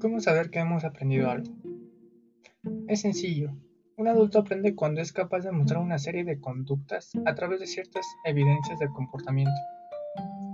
[0.00, 1.52] ¿Cómo saber que hemos aprendido algo?
[2.88, 3.50] Es sencillo.
[3.98, 7.66] Un adulto aprende cuando es capaz de mostrar una serie de conductas a través de
[7.66, 9.52] ciertas evidencias del comportamiento.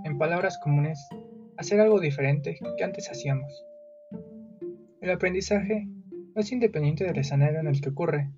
[0.03, 0.99] En palabras comunes,
[1.55, 3.63] hacer algo diferente que antes hacíamos.
[4.99, 5.87] El aprendizaje
[6.35, 8.29] no es independiente del escenario en el que ocurre.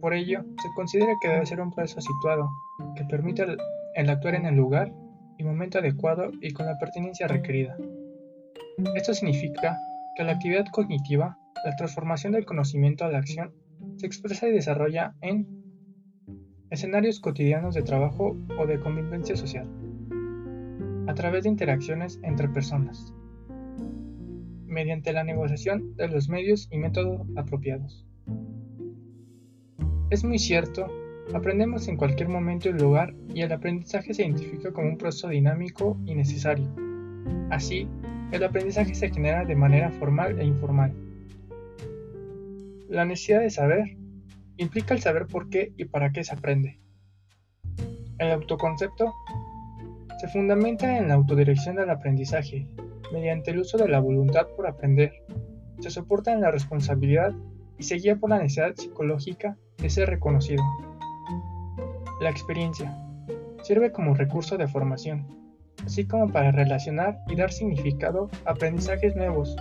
[0.00, 2.48] Por ello, se considera que debe ser un proceso situado,
[2.96, 3.44] que permita
[3.96, 4.94] el actuar en el lugar
[5.36, 7.76] y momento adecuado y con la pertinencia requerida.
[8.94, 9.78] Esto significa
[10.14, 13.52] que la actividad cognitiva, la transformación del conocimiento a la acción,
[13.96, 15.46] se expresa y desarrolla en
[16.70, 19.68] escenarios cotidianos de trabajo o de convivencia social,
[21.06, 23.12] a través de interacciones entre personas,
[24.66, 28.06] mediante la negociación de los medios y métodos apropiados.
[30.10, 30.86] Es muy cierto,
[31.32, 35.96] aprendemos en cualquier momento y lugar y el aprendizaje se identifica como un proceso dinámico
[36.04, 36.68] y necesario.
[37.50, 37.88] Así,
[38.34, 40.92] el aprendizaje se genera de manera formal e informal.
[42.88, 43.96] La necesidad de saber
[44.56, 46.80] implica el saber por qué y para qué se aprende.
[48.18, 49.14] El autoconcepto
[50.20, 52.66] se fundamenta en la autodirección del aprendizaje,
[53.12, 55.12] mediante el uso de la voluntad por aprender.
[55.78, 57.32] Se soporta en la responsabilidad
[57.78, 60.62] y se guía por la necesidad psicológica de ser reconocido.
[62.20, 62.96] La experiencia
[63.62, 65.43] sirve como recurso de formación
[65.84, 69.56] así como para relacionar y dar significado a aprendizajes nuevos.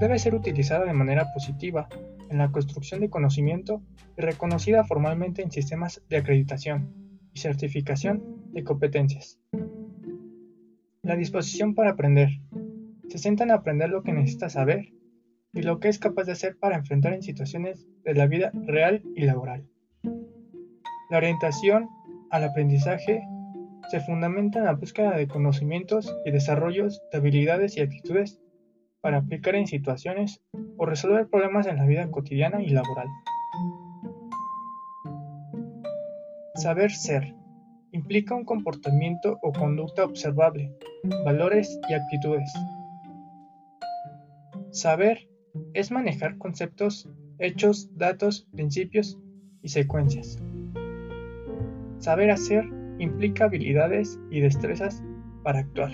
[0.00, 1.88] Debe ser utilizada de manera positiva
[2.30, 3.82] en la construcción de conocimiento
[4.16, 6.92] y reconocida formalmente en sistemas de acreditación
[7.32, 8.22] y certificación
[8.52, 9.40] de competencias.
[11.02, 12.30] La disposición para aprender.
[13.08, 14.92] Se sienta en aprender lo que necesita saber
[15.52, 19.02] y lo que es capaz de hacer para enfrentar en situaciones de la vida real
[19.14, 19.66] y laboral.
[21.10, 21.88] La orientación
[22.30, 23.22] al aprendizaje
[23.88, 28.38] se fundamenta en la búsqueda de conocimientos y desarrollos de habilidades y actitudes
[29.00, 30.42] para aplicar en situaciones
[30.76, 33.08] o resolver problemas en la vida cotidiana y laboral.
[36.54, 37.34] Saber ser
[37.92, 40.70] implica un comportamiento o conducta observable,
[41.24, 42.52] valores y actitudes.
[44.70, 45.28] Saber
[45.72, 49.18] es manejar conceptos, hechos, datos, principios
[49.62, 50.38] y secuencias.
[51.98, 55.02] Saber hacer implica habilidades y destrezas
[55.42, 55.90] para actuar.